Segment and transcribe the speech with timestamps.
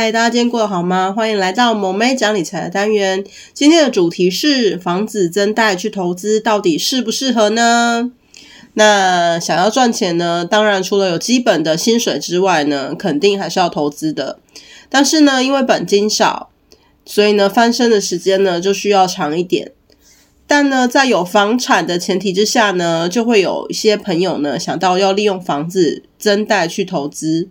[0.00, 1.12] 嗨，大家今天过得好吗？
[1.12, 3.24] 欢迎来到萌妹讲理财的单元。
[3.52, 8.12] 今天的主题是房子增贷去投资，到底适不适合呢？
[8.74, 14.38] 那想要赚钱呢，当然除了有基本的薪水之外呢，肯定还是要投资的。
[14.88, 16.50] 但是呢，因为本金少，
[17.04, 19.72] 所以呢，翻身的时间呢就需要长一点。
[20.48, 27.48] 但呢，在有房产的前提之下呢，就会有一些朋友呢想到要利用房子增贷去投资。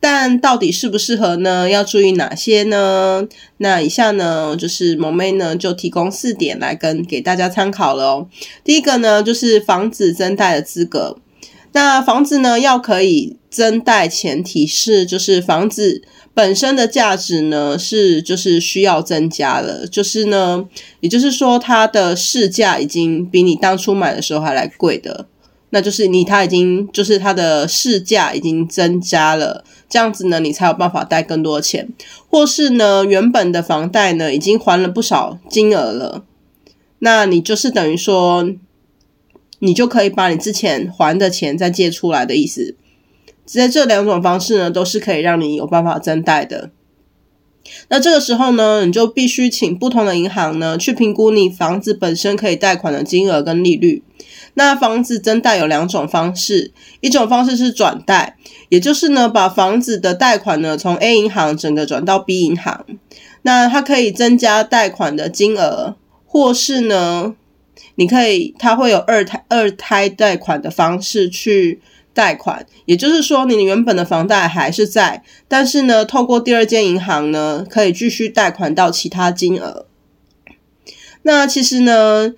[0.00, 1.68] 但到底适不适合呢？
[1.68, 3.26] 要注意哪些呢？
[3.58, 8.28] 那以下呢，就是萌妹呢就提供四点来跟给大家参考了哦。
[8.64, 11.18] 第一个呢，就是房子增贷的资格。
[11.72, 16.02] 那房子呢要可以增贷，前提是就是房子
[16.38, 20.64] 本身的价值呢是就是需要增加了，就是呢，
[21.00, 25.26] 也就是说它的市价已经比你当初买的时候还来贵的。
[25.70, 31.88] 那就是你，它已经就是它的市价已经增加了，这样子呢，你才有办法贷更多钱，
[32.30, 36.22] 或是呢，原本的房贷呢已经还了不少金额了，
[37.00, 38.48] 那你就是等于说，
[39.58, 42.76] 你就可以把你之前还的钱再借出来的意思，
[43.48, 46.70] 在这两种方式呢，都是可以让你有办法增贷的。
[47.88, 54.02] 那这个时候呢，你就必须请不同的银行呢去评估你房子本身可以贷款的金额跟利率。
[54.54, 58.36] 那房子增贷有两种方式，一种方式是转贷，
[58.70, 62.84] 也就是呢把房子的贷款呢从 A 银行整个转到 B 银行，
[63.42, 65.96] 那它可以增加贷款的金额，
[66.26, 67.34] 或是呢
[67.96, 71.80] 你可以它会有二胎二胎贷款的方式去
[72.18, 79.86] 贷款，也就是说你原本的房贷还是在，但是呢透过第二间银行呢可以继续贷款到其他金额。
[81.22, 82.34] 那其实呢。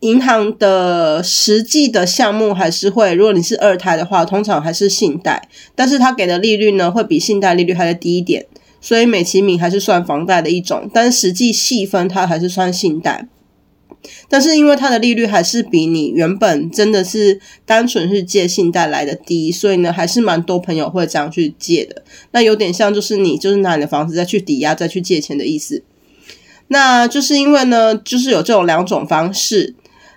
[0.00, 8.46] 银行的实际的项目还是会，如果你是二胎的话，通常还是信贷，但是他给的利率呢，会比信贷利率还要低一点，
[8.80, 13.26] 所以美其名还是算房贷的一种，但实际细分它还是算信贷。
[14.28, 22.02] 但是因为它的利率还是比你原本真的是单纯是借信贷来的低，所以呢，还是蛮多朋友会这样去借的。
[22.32, 25.82] 那有点像就是你就是拿你的房子再去抵押再去借钱的意思。
[26.68, 29.74] 那就是因为呢，就是有这种两种方式。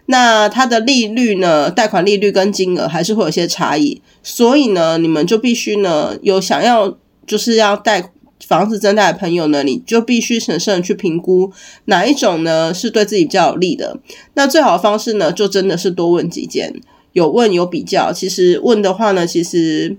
[0.08, 8.12] 那它的利率呢，贷款利率跟金额还是会有些差异，所以呢，你们就必须呢，有想要就是要贷
[8.52, 11.50] 房子增贷的朋友呢，你就必须审慎去评估
[11.86, 13.98] 哪一种呢是对自己比较有利的。
[14.34, 16.82] 那最好的方式呢，就真的是多问几件，
[17.14, 18.12] 有问有比较。
[18.12, 19.96] 其实问的话呢，其实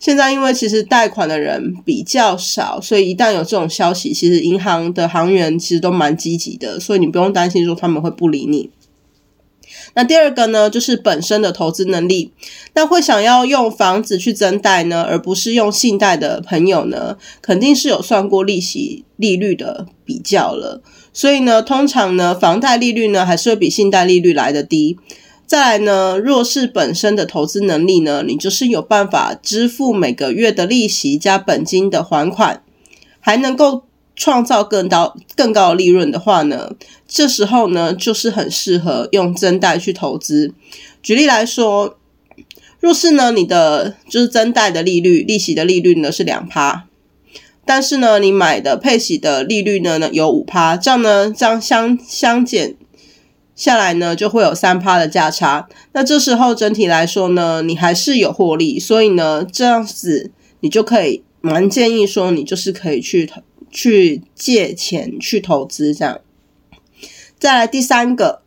[0.00, 8.68] 现在因为其实贷款的人比较少，所以一旦有这种消息，其实银行的行员其实都蛮积极的，所以你不用担心说他们会不理你。
[9.94, 12.32] 那第二个呢，就是本身的投资能力。
[12.74, 20.82] 那会想要用房子去增贷呢，而不是用信贷的朋友呢，肯定是有算过利息利率的比较了。
[21.12, 24.96] 所以呢，通常呢，房贷利率呢，还是会比信贷利率来得低。
[25.46, 32.62] 再来呢，若是本身的投资能力呢，你就是有办法支付每个月的利息加本金的还款，
[33.20, 33.84] 还能够。
[34.22, 36.70] 创造更高更高的利润的话呢，
[37.08, 40.54] 这时候呢就是很适合用增贷去投资。
[41.02, 41.98] 举例来说，
[42.78, 46.84] 若是呢你的就是增贷的利率，利息的利率呢是两趴，
[47.64, 52.76] 但是呢你买的配息的利率呢呢有五趴，这样呢这样相相减
[53.56, 55.66] 下来呢就会有三趴的价差。
[55.94, 60.30] 那这时候整体来说呢，你还是有获利，所以呢这样子
[60.60, 63.42] 你就可以蛮建议说你就是可以去投。
[63.72, 66.20] 去借钱去投资，这样。
[67.38, 68.42] 再来第三个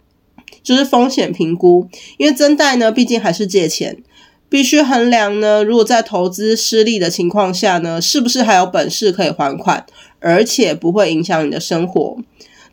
[0.64, 4.02] 就是风险评估，因为增贷呢，毕竟还是借钱，
[4.48, 9.86] 必须衡量呢，如果在投资失利的情况下呢，是不是还有本事可以还款，
[10.20, 12.18] 而且不会影响你的生活。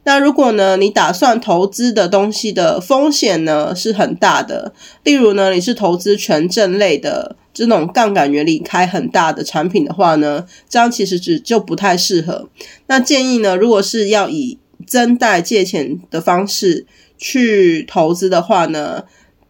[0.05, 7.37] 那如果呢，你打算投资的东西的风险呢是很大的，例如呢，你是投资权证类的。
[7.55, 12.49] 这种杠杆原理开很大的产品的话呢，这样其实只就不太适合。
[12.87, 16.87] 那建议呢，如果是要以增贷借钱的方式
[17.19, 19.05] 去投资的话呢，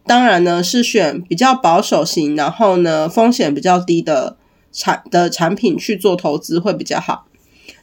[0.05, 4.37] 当然呢是选比较保守型，然后呢风险比较低的
[4.71, 7.27] 产的产品去做投资会比较好。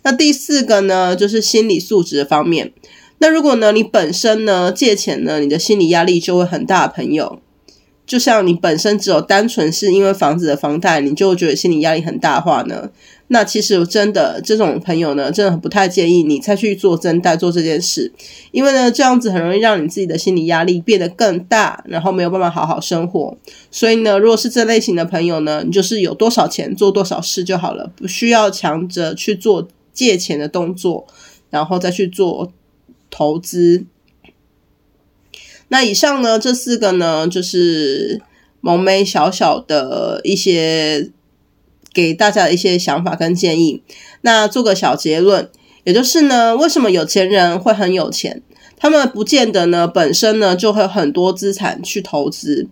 [0.03, 2.73] 那第四个呢，就是心理素质方面。
[3.19, 7.41] 那如果呢，你本身呢借钱呢，你的心理压力就会很大朋友。
[8.11, 12.91] 就像你本身只有单纯是因为房子的房贷，你就觉得心理压力很大的话呢，
[13.29, 18.13] 那其实真的这种朋友呢，真的不太建议你再去做增贷做这件事，
[18.51, 23.37] 因为呢，这样子很容易让你自己的心理压力变得更大，然后没有办法好好生活。
[23.71, 31.07] 所以呢，如果是这类型的朋友呢，你就是有多少钱做多少事就好了，不需要强着去做借钱的动作，
[31.51, 32.53] 然后再去做
[33.09, 33.85] 投资。
[35.73, 38.21] 那以上呢，这四个呢，就是
[38.61, 41.11] 萌妹小小的一些
[41.95, 43.83] 给大家的一些想法跟建议。
[44.23, 45.49] 那做个小结论，
[45.85, 48.43] 也就是呢，为什么有钱人会很有钱？
[48.77, 52.67] 他们不见得呢，本身呢就会有很多资产去投资。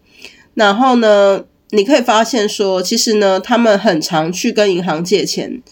[0.54, 5.62] 然后呢，你可以发现说，其实呢，他们很常去跟银行借钱。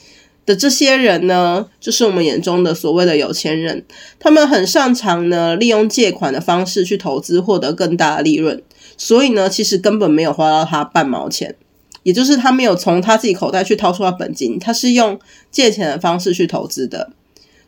[0.47, 3.85] 的这些人呢，就是我们眼中的所谓的有钱人，
[4.21, 8.63] 他们很擅长呢，利用借款的方式去投资，获得更大的利润。
[8.97, 11.57] 所以呢，其实根本没有花到他半毛钱，
[12.05, 15.19] 也就是他没有从他自己口袋去掏出他本金，他是用
[15.51, 17.11] 借钱的方式去投资的。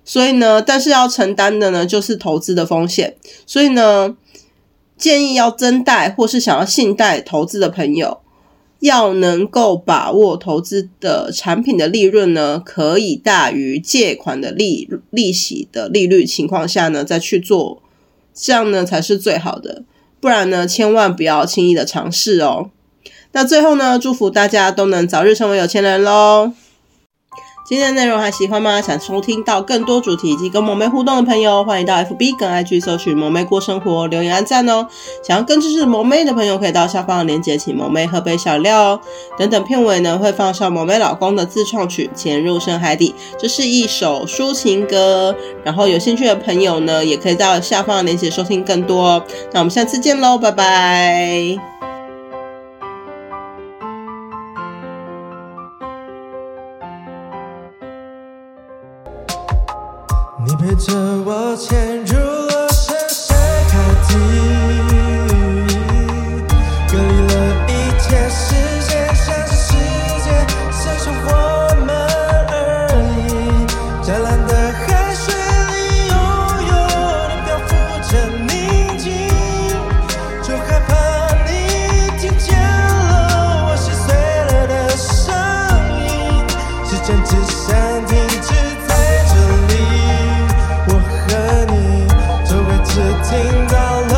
[0.05, 3.17] 所以呢，但是要承担的呢，就是投资的风险。
[3.45, 4.17] 所以呢，
[4.97, 8.21] 建议要增贷或是想要信贷投资的朋友。
[8.81, 17.83] 要能够把握投资的产品的利润呢，可以大于借款的利利息的利率情况下呢，再去做，
[18.33, 19.83] 这样呢才是最好的。
[20.21, 22.71] 不然呢，千万不要轻易的尝试哦。
[23.33, 26.53] 那最后呢，祝福大家都能早日成为有钱人喽。
[27.69, 28.81] 今天的内容还喜欢吗？
[28.81, 34.87] 想收听到更多主题以及跟萌妹互动的朋友，欢迎到 FB 跟 IG 搜寻萌妹过生活，留言按赞哦。
[35.23, 39.01] 想要更支持萌妹的朋友，可以到下方的链接请萌妹喝杯小料哦。
[39.39, 45.37] 等等片尾呢会放上萌妹老公的自创曲《潜入深海底》，这是一首抒情歌。
[45.63, 49.23] 然后有兴趣的朋友呢，也可以到下方的链接收听更多哦。
[49.53, 51.78] 那我们下次见喽，拜拜。
[61.51, 62.05] 我潜
[93.29, 94.18] 听到了。